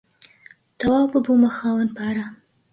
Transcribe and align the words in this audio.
تەواو 0.79 1.09
ببوومە 1.11 1.49
خاوەن 1.57 1.89
پارە. 1.97 2.25